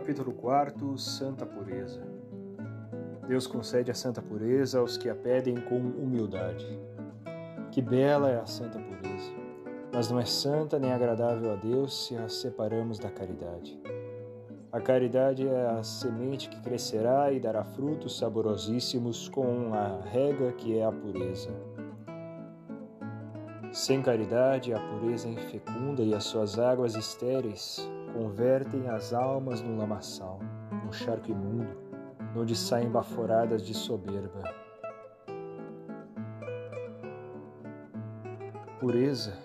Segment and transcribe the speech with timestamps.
[0.00, 2.00] Capítulo 4 Santa Pureza
[3.28, 6.80] Deus concede a santa pureza aos que a pedem com humildade.
[7.70, 9.30] Que bela é a santa pureza,
[9.92, 13.78] mas não é santa nem agradável a Deus se a separamos da caridade.
[14.72, 20.78] A caridade é a semente que crescerá e dará frutos saborosíssimos com a rega que
[20.78, 21.50] é a pureza.
[23.70, 29.76] Sem caridade, a pureza é infecunda e as suas águas estéreis convertem as almas no
[29.76, 30.38] lamaçal,
[30.84, 31.76] no charco imundo,
[32.36, 34.42] onde saem baforadas de soberba.
[38.78, 39.36] Pureza?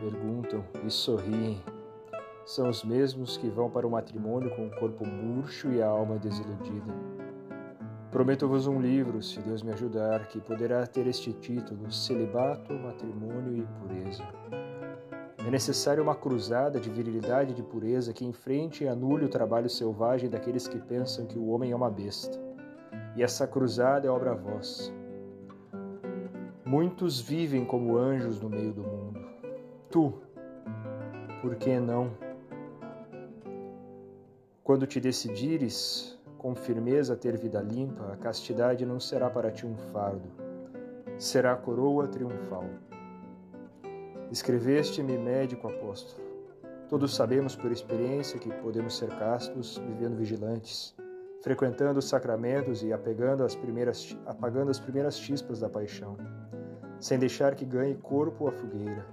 [0.00, 1.62] Perguntam e sorriem.
[2.44, 6.16] São os mesmos que vão para o matrimônio com o corpo murcho e a alma
[6.18, 6.94] desiludida.
[8.10, 13.66] Prometo-vos um livro, se Deus me ajudar, que poderá ter este título: Celibato, Matrimônio e
[13.80, 14.24] Pureza.
[15.46, 19.70] É necessária uma cruzada de virilidade e de pureza que enfrente e anule o trabalho
[19.70, 22.36] selvagem daqueles que pensam que o homem é uma besta.
[23.14, 24.92] E essa cruzada é obra vossa.
[26.64, 29.20] Muitos vivem como anjos no meio do mundo.
[29.88, 30.12] Tu,
[31.40, 32.10] por que não?
[34.64, 39.64] Quando te decidires com firmeza a ter vida limpa, a castidade não será para ti
[39.64, 40.28] um fardo,
[41.16, 42.64] será a coroa triunfal.
[44.30, 46.26] Escreveste-me, médico apóstolo.
[46.88, 50.96] Todos sabemos por experiência que podemos ser castos, vivendo vigilantes,
[51.42, 56.16] frequentando os sacramentos e apegando as primeiras, apagando as primeiras chispas da paixão,
[56.98, 59.06] sem deixar que ganhe corpo a fogueira.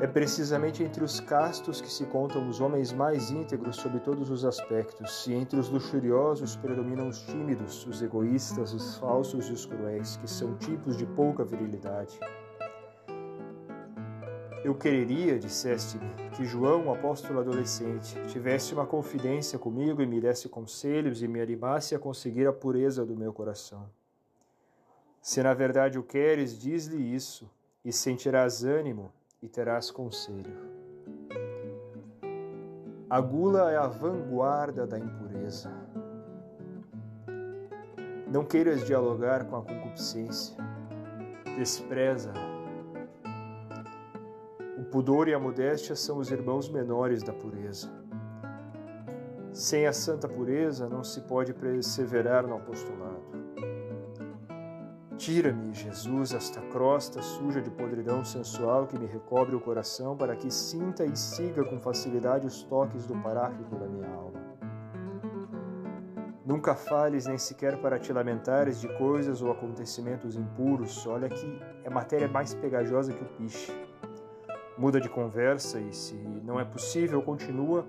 [0.00, 4.44] É precisamente entre os castos que se contam os homens mais íntegros sob todos os
[4.44, 10.16] aspectos, e entre os luxuriosos predominam os tímidos, os egoístas, os falsos e os cruéis,
[10.16, 12.18] que são tipos de pouca virilidade.
[14.66, 20.48] Eu quereria, disseste-me, que João, o apóstolo adolescente, tivesse uma confidência comigo e me desse
[20.48, 23.88] conselhos e me animasse a conseguir a pureza do meu coração.
[25.22, 27.48] Se na verdade o queres, diz-lhe isso,
[27.84, 30.58] e sentirás ânimo e terás conselho.
[33.08, 35.72] A gula é a vanguarda da impureza.
[38.26, 40.56] Não queiras dialogar com a concupiscência.
[41.56, 42.55] Despreza-a
[44.96, 47.92] pudor e a modéstia são os irmãos menores da pureza.
[49.52, 53.20] Sem a santa pureza não se pode perseverar no apostolado.
[55.18, 60.50] Tira-me, Jesus, esta crosta suja de podridão sensual que me recobre o coração, para que
[60.50, 64.46] sinta e siga com facilidade os toques do paráclito da minha alma.
[66.42, 71.06] Nunca fales nem sequer para te lamentares de coisas ou acontecimentos impuros.
[71.06, 73.70] Olha que é matéria mais pegajosa que o piche
[74.78, 76.14] muda de conversa e, se
[76.44, 77.86] não é possível, continua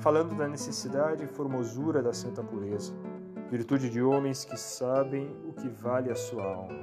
[0.00, 2.94] falando da necessidade e formosura da santa pureza,
[3.50, 6.78] virtude de homens que sabem o que vale a sua alma.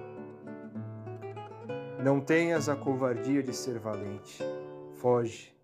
[2.03, 4.43] Não tenhas a covardia de ser valente,
[4.93, 5.55] foge.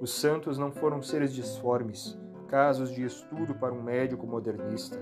[0.00, 2.18] Os santos não foram seres disformes,
[2.48, 4.98] casos de estudo para um médico modernista.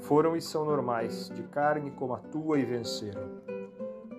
[0.00, 3.55] Foram e são normais, de carne como a tua e venceram.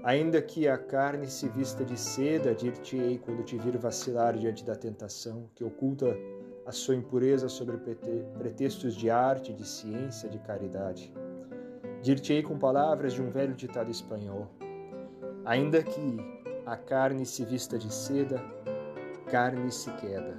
[0.08, 4.74] Ainda que a carne se vista de seda, dir-te-ei quando te vir vacilar diante da
[4.74, 6.18] tentação, que oculta
[6.66, 11.14] a sua impureza sobre pretextos de arte, de ciência, de caridade.
[12.02, 14.48] Dir-te-ei com palavras de um velho ditado espanhol:
[15.44, 16.18] Ainda que
[16.66, 18.42] a carne se vista de seda,
[19.30, 20.38] carne se queda.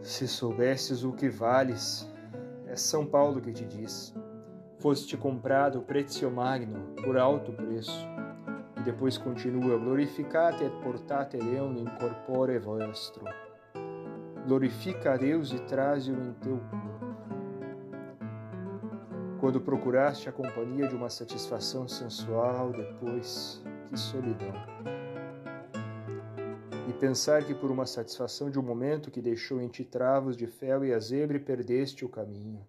[0.00, 2.10] Se soubesses o que vales,
[2.66, 4.14] é São Paulo que te diz
[4.82, 8.04] foste comprado pretio magno por alto preço.
[8.76, 13.24] E depois continua: Glorificate et portate Deum in corpore vostro.
[14.44, 17.12] Glorifica a Deus e traze-o em teu corpo.
[19.38, 24.52] Quando procuraste a companhia de uma satisfação sensual, depois, que solidão.
[26.88, 30.48] E pensar que por uma satisfação de um momento que deixou em ti travos de
[30.48, 32.66] fel e azebre perdeste o caminho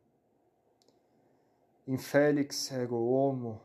[1.85, 3.59] Infelix ego homo,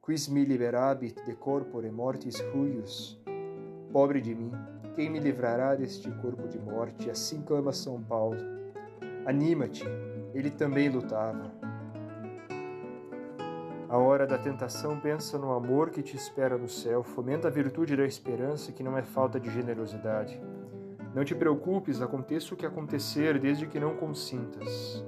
[0.00, 3.20] quis me liberabit de corpore mortis huius.
[3.92, 4.52] Pobre de mim,
[4.94, 7.10] quem me livrará deste corpo de morte?
[7.10, 8.38] Assim clama São Paulo.
[9.26, 9.84] Anima-te,
[10.32, 11.50] ele também lutava.
[13.88, 17.96] A hora da tentação pensa no amor que te espera no céu, fomenta a virtude
[17.96, 20.40] da esperança que não é falta de generosidade.
[21.12, 25.04] Não te preocupes, aconteça o que acontecer, desde que não consintas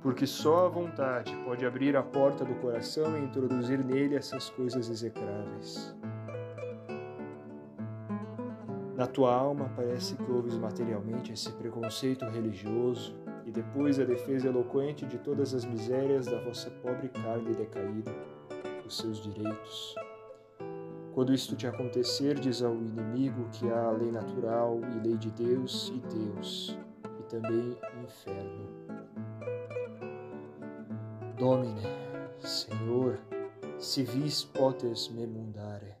[0.00, 4.88] porque só a vontade pode abrir a porta do coração e introduzir nele essas coisas
[4.88, 5.94] execráveis.
[8.96, 13.14] Na tua alma parece que ouves materialmente esse preconceito religioso
[13.44, 18.10] e depois a defesa eloquente de todas as misérias da vossa pobre carne decaída,
[18.86, 19.94] os seus direitos.
[21.12, 25.92] Quando isto te acontecer, diz ao inimigo que há lei natural e lei de Deus
[25.94, 26.78] e Deus,
[27.20, 29.15] e também inferno.
[31.38, 31.82] Domine,
[32.40, 33.18] Senhor,
[33.78, 35.94] se vis potes me mundare,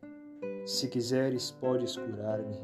[0.64, 2.58] se quiseres podes curar-me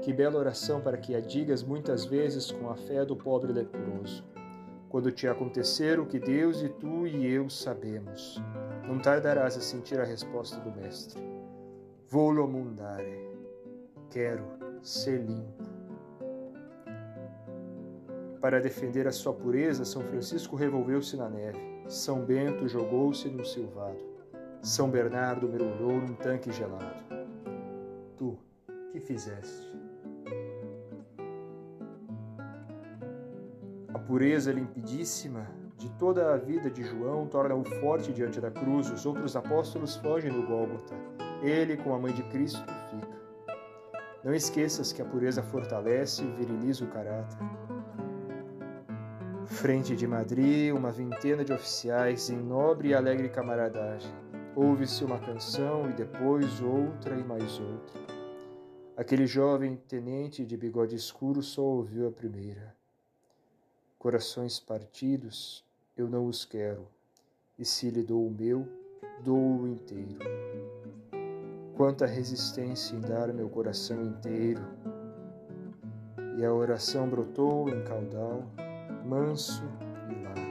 [0.00, 4.22] que bela oração para que a digas muitas vezes com a fé do pobre leproso.
[4.88, 8.40] Quando te acontecer o que Deus e tu e eu sabemos,
[8.86, 11.20] não tardarás a sentir a resposta do Mestre.
[12.08, 13.34] Volo mundare.
[14.10, 14.44] Quero
[14.80, 15.73] ser limpo.
[18.44, 21.58] Para defender a sua pureza, São Francisco revolveu-se na neve.
[21.88, 23.96] São Bento jogou-se num silvado.
[24.60, 26.94] São Bernardo mergulhou num tanque gelado.
[28.18, 28.36] Tu,
[28.92, 29.72] que fizeste?
[34.06, 35.48] pureza limpidíssima
[35.78, 38.90] de toda a vida de João torna-o forte diante da cruz.
[38.90, 40.94] Os outros apóstolos fogem do Gólgota.
[41.42, 43.14] Ele, com a mãe de Cristo, fica.
[44.22, 47.38] Não esqueças que a pureza fortalece e viriliza o caráter.
[49.46, 54.10] Frente de Madrid, uma vintena de oficiais em nobre e alegre camaradagem.
[54.56, 58.00] Ouve-se uma canção e depois outra e mais outra.
[58.96, 62.74] Aquele jovem tenente de bigode escuro só ouviu a primeira.
[63.98, 65.64] Corações partidos,
[65.96, 66.86] eu não os quero,
[67.58, 68.66] e se lhe dou o meu,
[69.22, 70.18] dou-o inteiro.
[71.76, 74.62] Quanta resistência em dar meu coração inteiro!
[76.38, 78.44] E a oração brotou em caudal,
[79.04, 79.62] manso
[80.10, 80.43] e largo.